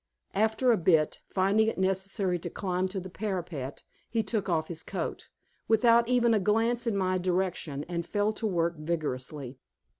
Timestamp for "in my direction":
6.87-7.83